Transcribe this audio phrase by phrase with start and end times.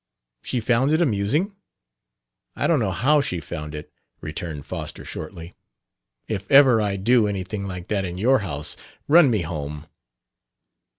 [0.41, 1.55] "She found it amusing?"
[2.55, 5.53] "I don't know how she found it," returned Foster shortly.
[6.27, 8.75] "If ever I do anything like that at your house,
[9.07, 9.85] run me home."